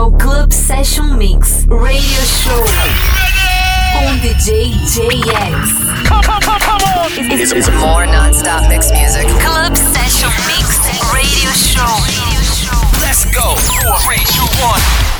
ao 0.00 0.10
Club 0.12 0.50
Session 0.50 1.08
Mix 1.08 1.66
Radio 1.68 2.22
Show 2.24 2.64
com 3.92 4.16
DJ 4.20 4.72
JX. 4.86 6.08
Come, 6.08 6.22
come, 6.22 6.40
come, 6.40 6.58
come 6.58 6.82
on! 6.96 7.38
It's, 7.38 7.52
it's 7.52 7.68
more 7.68 8.06
non-stop 8.06 8.66
mix 8.70 8.90
music. 8.92 9.26
Club 9.42 9.76
Session 9.76 10.30
Mix 10.46 10.78
Radio 11.12 11.50
Show. 11.52 11.84
Let's 13.02 13.26
go! 13.26 13.56
Three, 14.00 14.24
two, 14.24 14.46
one. 14.64 15.19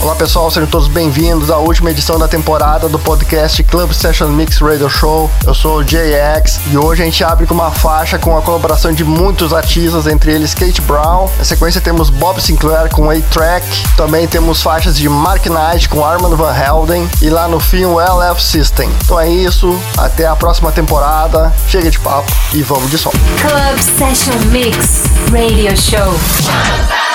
Olá 0.00 0.14
pessoal, 0.14 0.48
sejam 0.48 0.68
todos 0.68 0.86
bem-vindos 0.86 1.50
à 1.50 1.58
última 1.58 1.90
edição 1.90 2.20
da 2.20 2.28
temporada 2.28 2.88
do 2.88 3.00
podcast 3.00 3.64
Club 3.64 3.92
Session 3.92 4.28
Mix 4.28 4.58
Radio 4.58 4.88
Show. 4.88 5.28
Eu 5.44 5.52
sou 5.52 5.78
o 5.78 5.84
JX 5.84 6.60
e 6.70 6.78
hoje 6.78 7.02
a 7.02 7.04
gente 7.04 7.24
abre 7.24 7.46
com 7.48 7.54
uma 7.54 7.72
faixa 7.72 8.16
com 8.16 8.36
a 8.36 8.40
colaboração 8.40 8.92
de 8.92 9.02
muitos 9.02 9.52
artistas, 9.52 10.06
entre 10.06 10.32
eles 10.32 10.54
Kate 10.54 10.80
Brown. 10.82 11.28
Na 11.36 11.44
sequência 11.44 11.80
temos 11.80 12.10
Bob 12.10 12.40
Sinclair 12.40 12.88
com 12.90 13.10
A-Track. 13.10 13.66
Também 13.96 14.28
temos 14.28 14.62
faixas 14.62 14.96
de 14.96 15.08
Mark 15.08 15.44
Knight 15.46 15.88
com 15.88 16.04
Armand 16.04 16.36
Van 16.36 16.54
Helden 16.56 17.10
e 17.20 17.28
lá 17.28 17.48
no 17.48 17.58
fim 17.58 17.84
o 17.84 18.00
LF 18.00 18.40
System. 18.40 18.88
Então 19.04 19.18
é 19.18 19.28
isso, 19.28 19.76
até 19.96 20.26
a 20.26 20.36
próxima 20.36 20.70
temporada. 20.70 21.52
Chega 21.66 21.90
de 21.90 21.98
papo 21.98 22.30
e 22.54 22.62
vamos 22.62 22.88
de 22.88 22.98
som. 22.98 23.10
Club 23.10 23.78
Session 23.80 24.38
Mix 24.52 25.02
Radio 25.32 25.76
Show. 25.76 27.07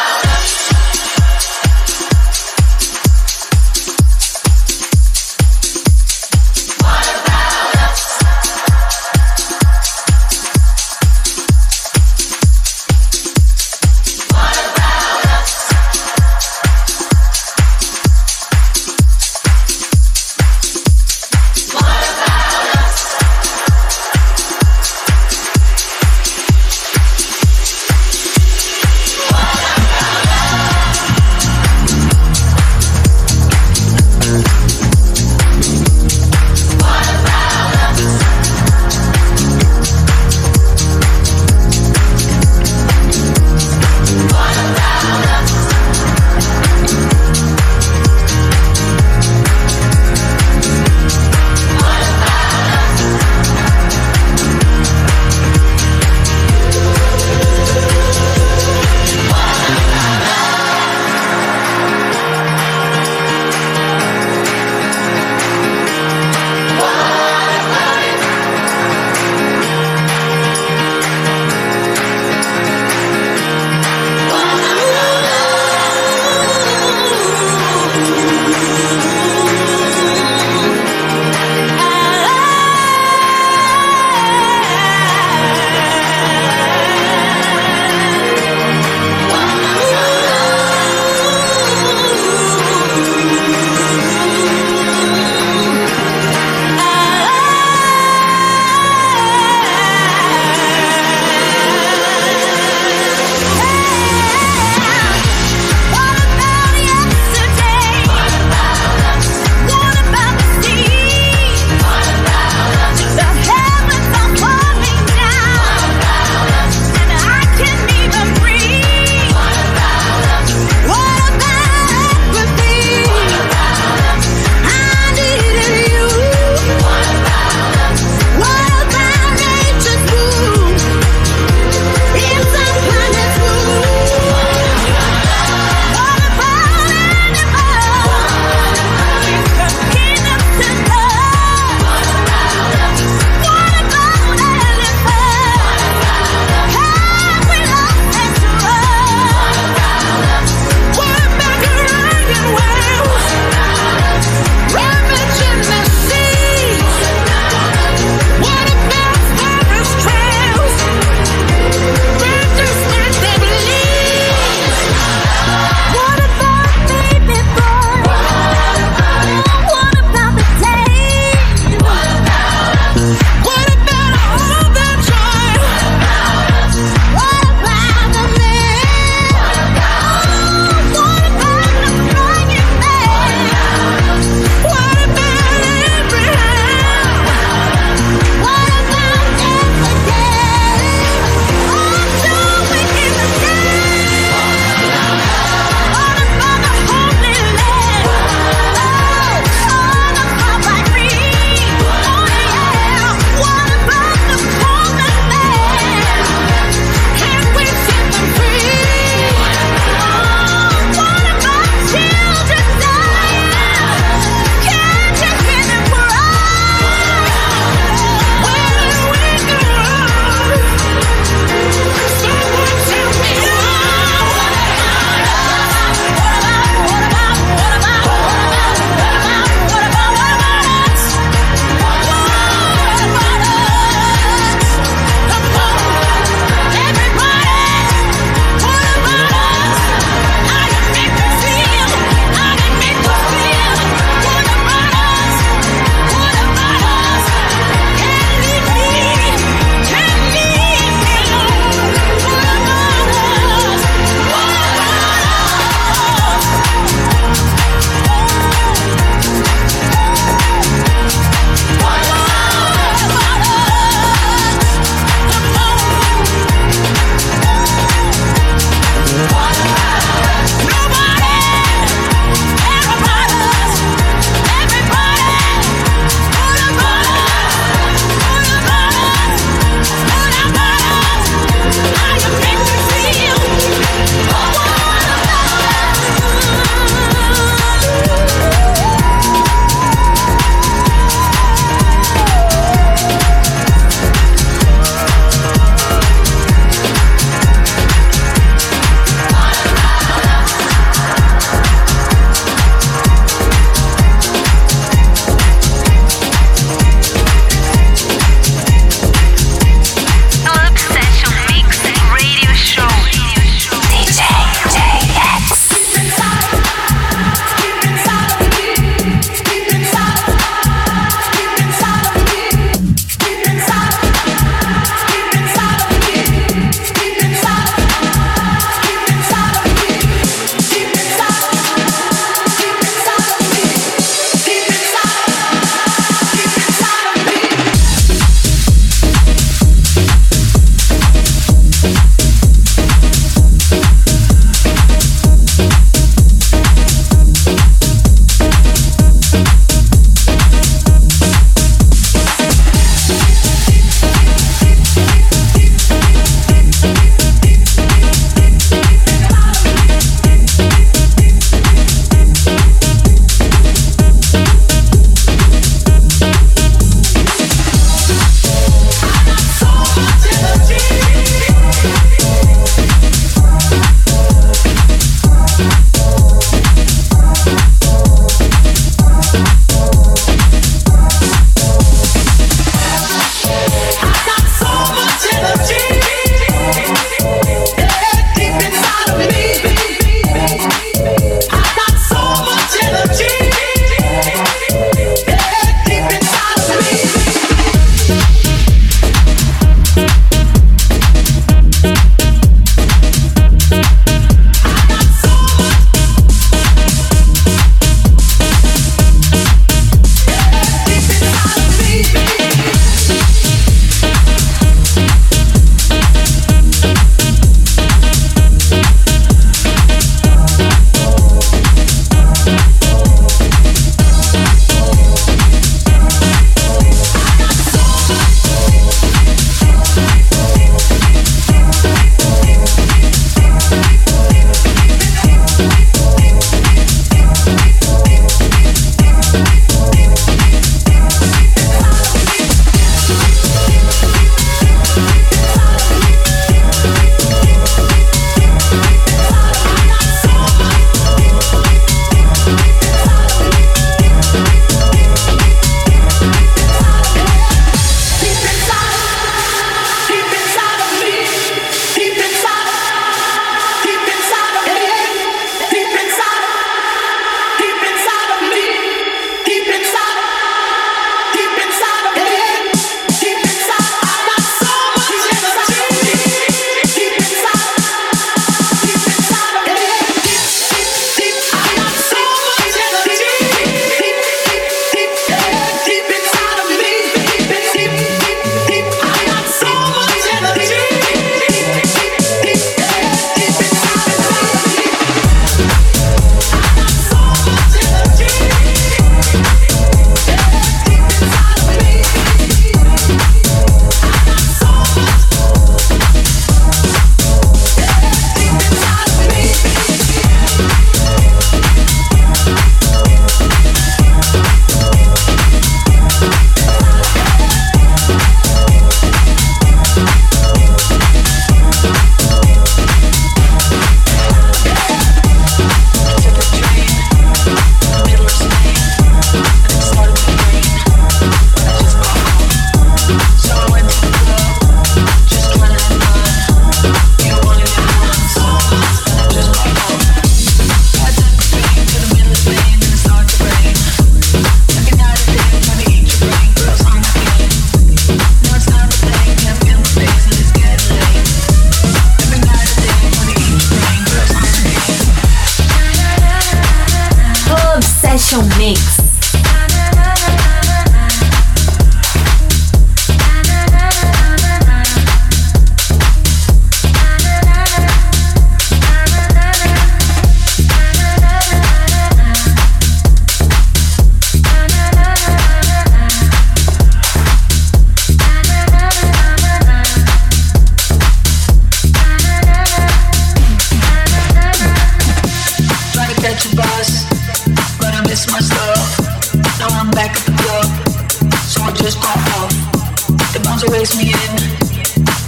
place 593.83 593.97
me 593.97 594.13
in. 594.13 594.33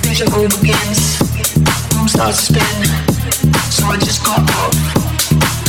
Vision 0.08 0.32
all 0.32 0.48
begins. 0.48 1.20
Room 1.92 2.08
starts 2.08 2.48
to 2.48 2.54
spin. 2.54 2.78
So 3.68 3.84
I 3.88 3.98
just 4.00 4.24
got 4.24 4.40
up. 4.64 4.72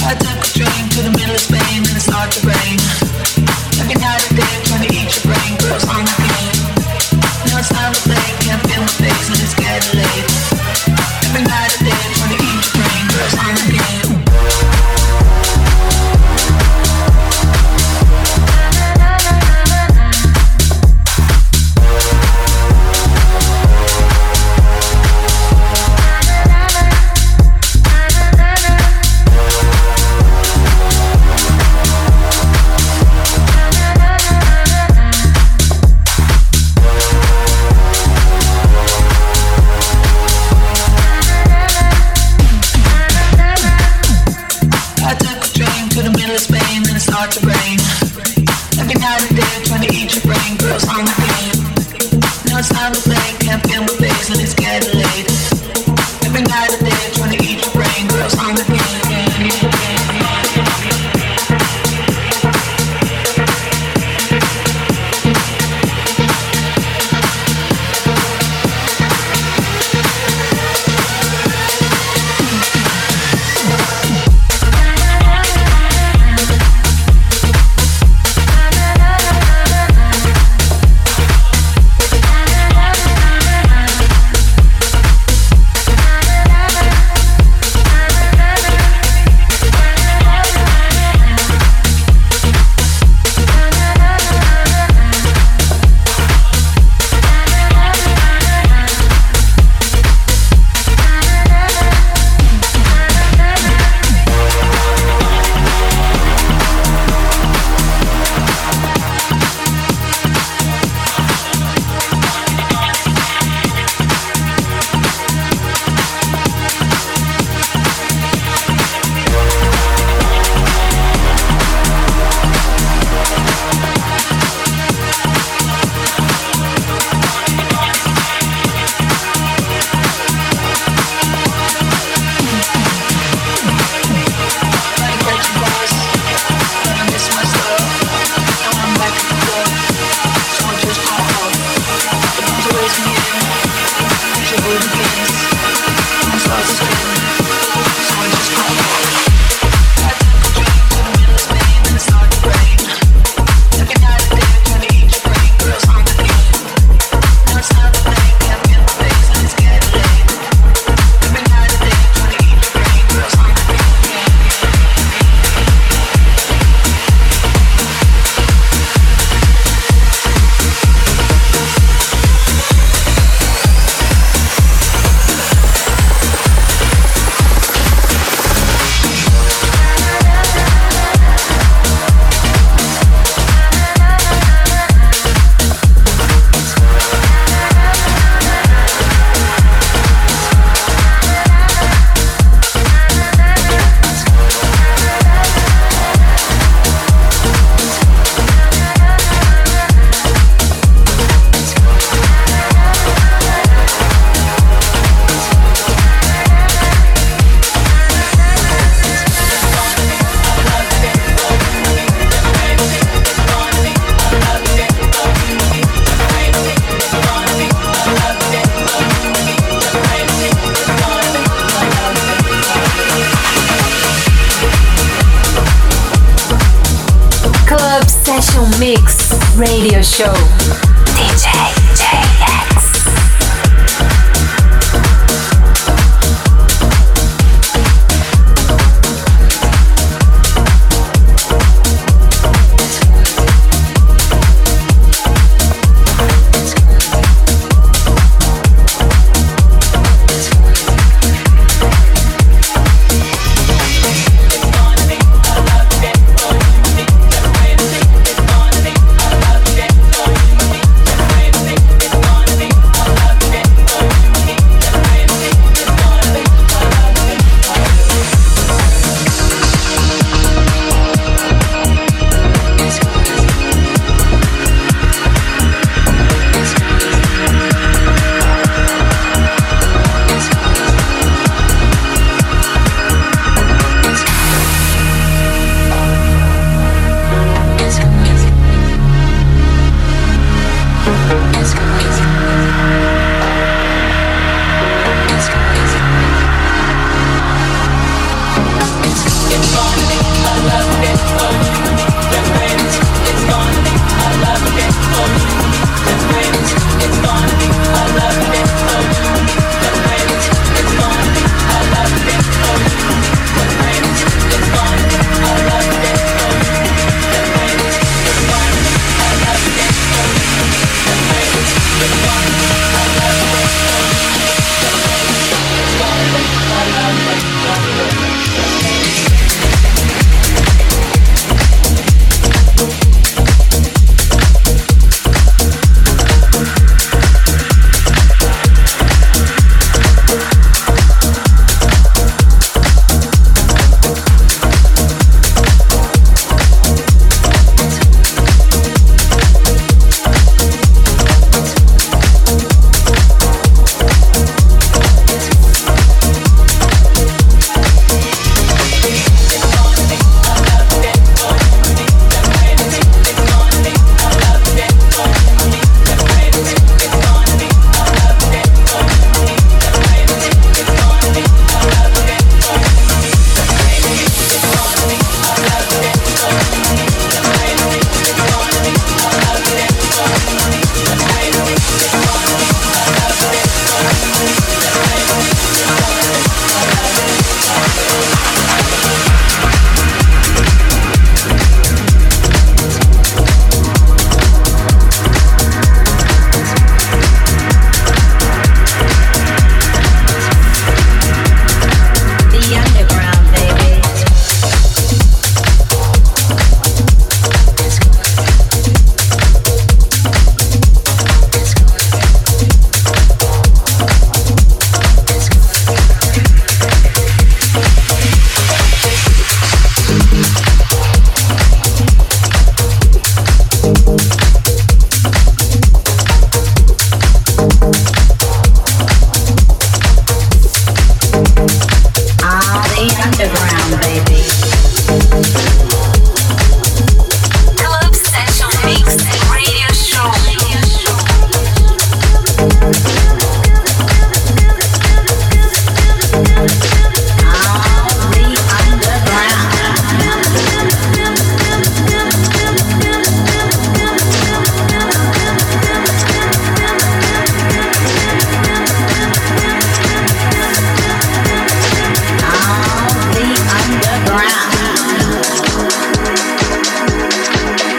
I 0.06 0.14
took 0.14 0.38
a 0.38 0.50
dream 0.54 0.84
to 0.94 1.02
the 1.02 1.10
middle 1.18 1.34
of 1.34 1.40
Spain 1.40 1.82
and 1.82 1.96
it 1.98 2.00
started 2.00 2.32
to 2.38 2.46
rain. 2.46 2.78
Every 3.82 3.98
night 3.98 4.22
I 4.22 4.45
bang, 50.54 51.04
bang. 51.04 51.25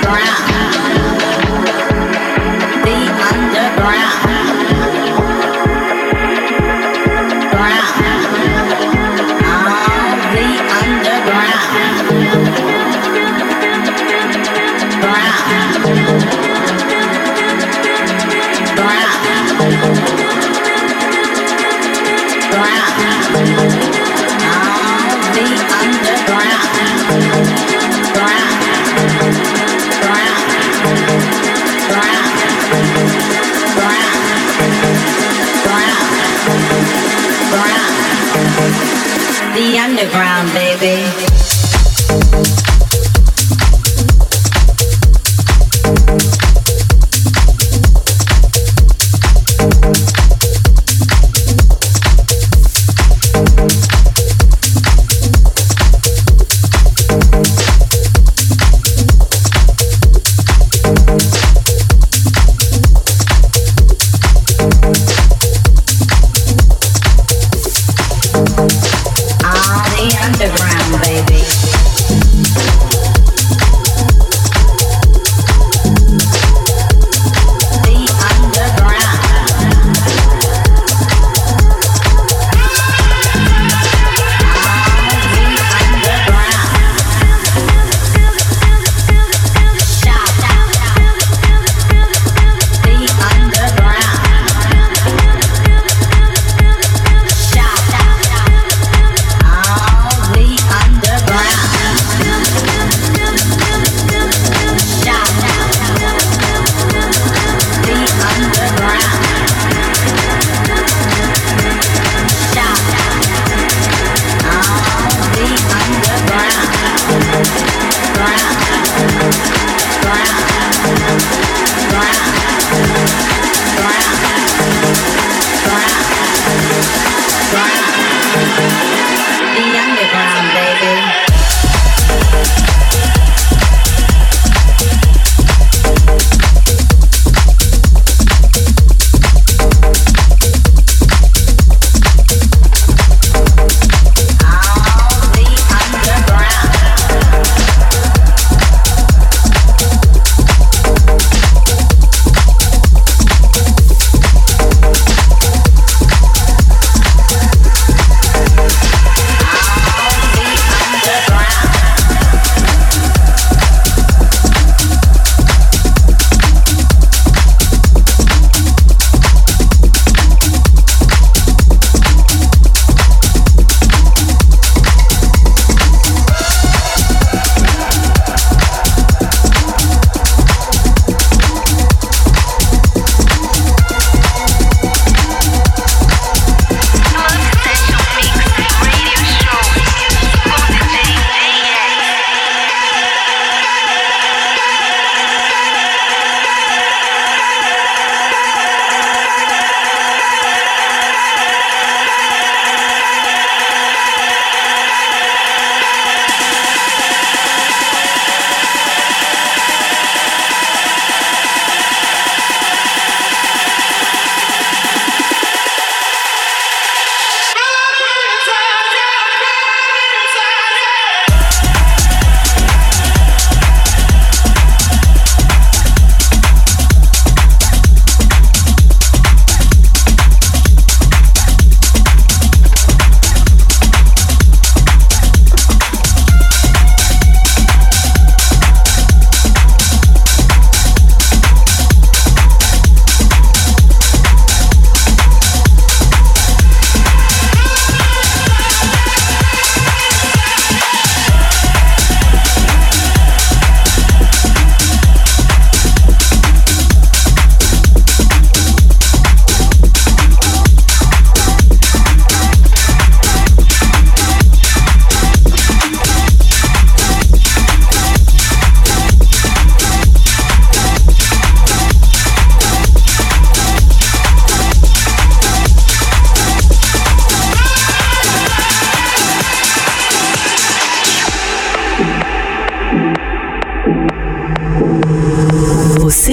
underground. 0.08 0.39
The 2.86 2.98
underground. 3.34 4.27
Brown 40.12 40.46
baby. 40.54 40.97
the 69.98 70.16
underground, 70.22 71.02
baby. 71.02 71.57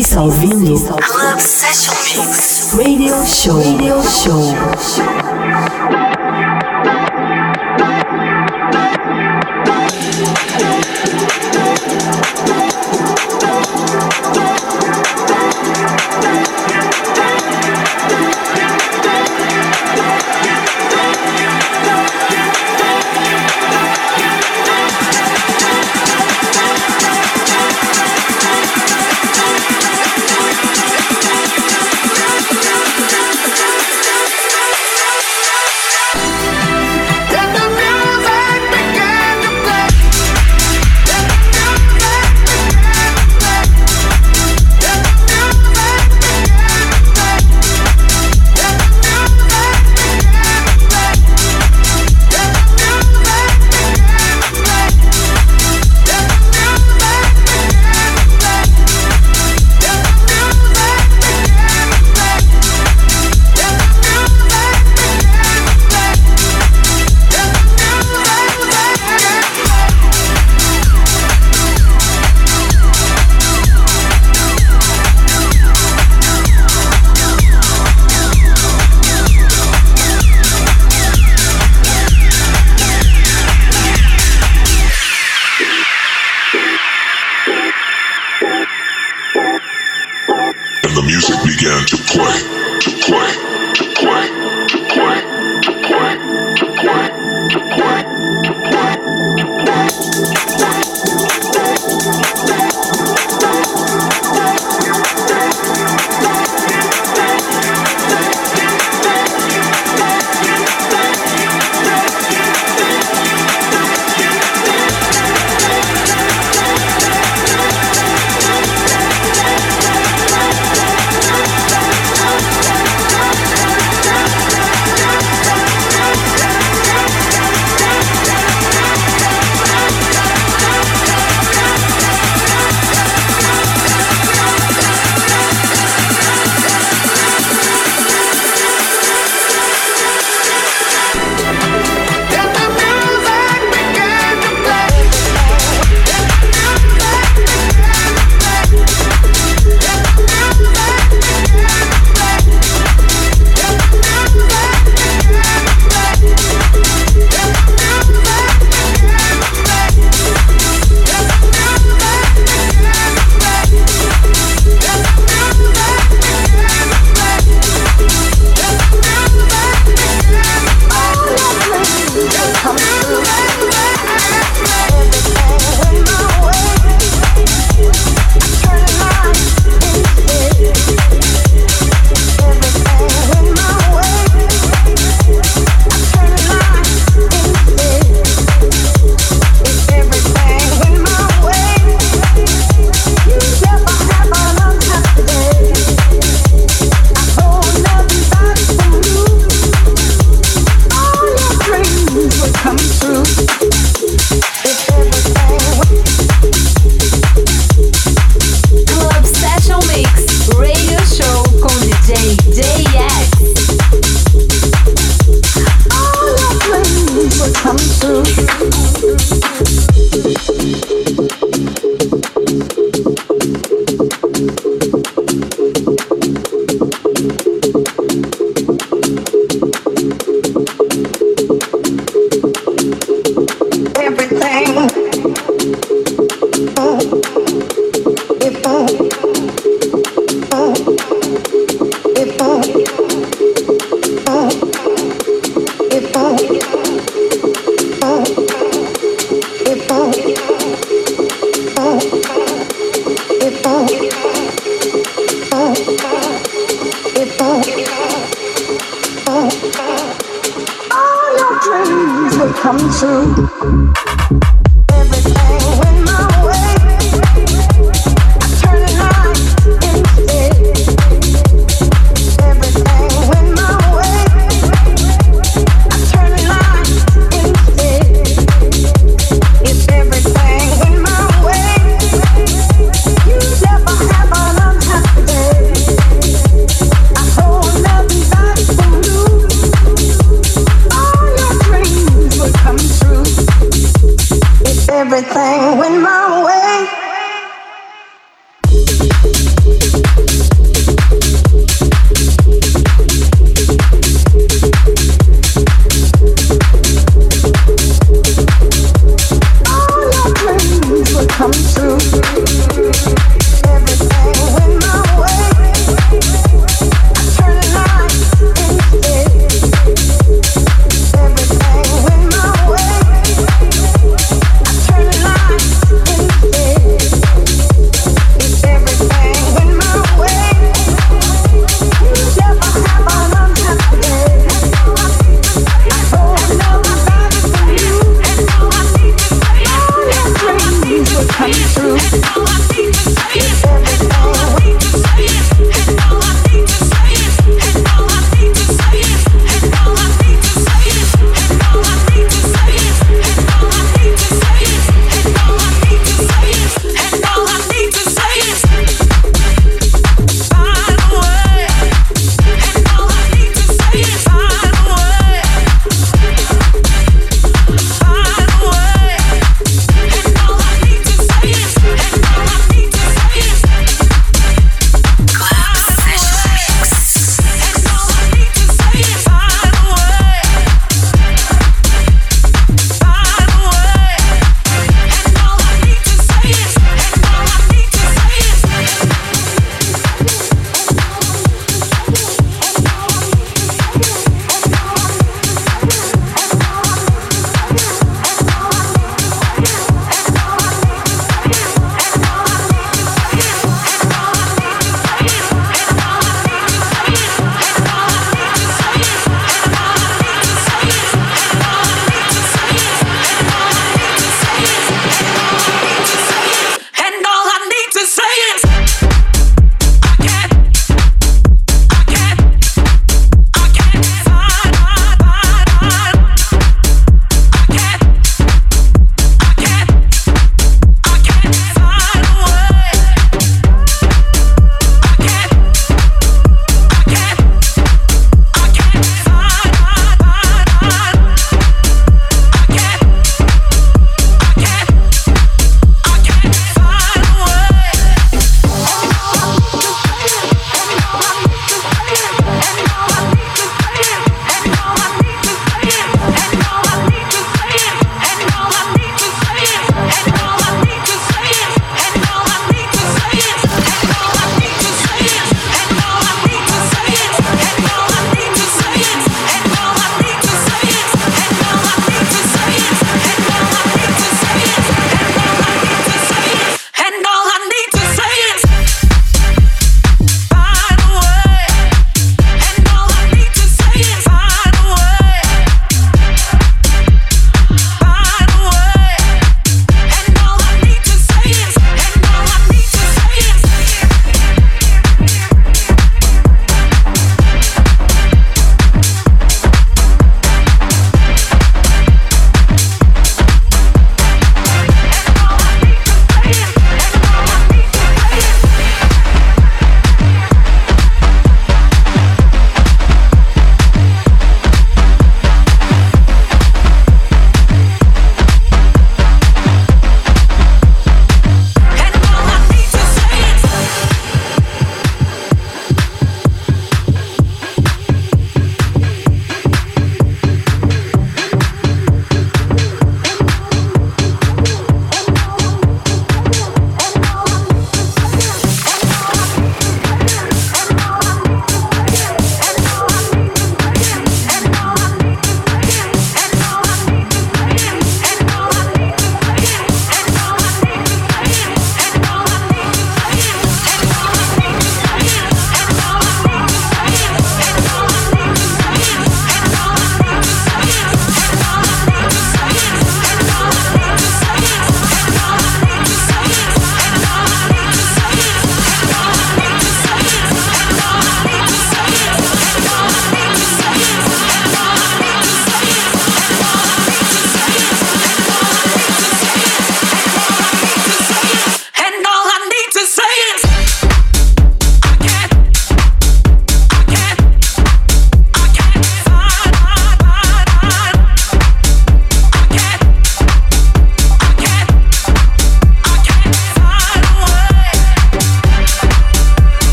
está 0.00 0.22
ouvindo 0.22 0.74
Club 0.76 1.40
Session 1.40 1.94
Mix 2.04 2.72
Radio 2.76 3.26
Show. 3.26 3.58
Radio 3.58 4.00
Show. 4.02 4.54